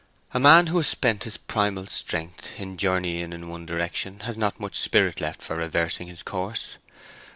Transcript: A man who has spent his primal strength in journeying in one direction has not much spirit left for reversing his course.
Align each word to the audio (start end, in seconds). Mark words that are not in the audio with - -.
A 0.33 0.39
man 0.39 0.65
who 0.65 0.77
has 0.77 0.87
spent 0.87 1.25
his 1.25 1.37
primal 1.37 1.85
strength 1.85 2.59
in 2.59 2.75
journeying 2.75 3.33
in 3.33 3.47
one 3.49 3.67
direction 3.67 4.21
has 4.21 4.35
not 4.35 4.59
much 4.59 4.75
spirit 4.79 5.21
left 5.21 5.43
for 5.43 5.57
reversing 5.57 6.07
his 6.07 6.23
course. 6.23 6.77